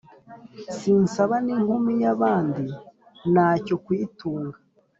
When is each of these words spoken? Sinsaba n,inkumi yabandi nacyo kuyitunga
Sinsaba 0.77 1.35
n,inkumi 1.45 1.93
yabandi 2.03 2.65
nacyo 3.33 3.75
kuyitunga 3.83 4.57